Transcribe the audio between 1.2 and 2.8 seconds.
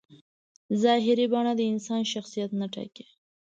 بڼه د انسان شخصیت نه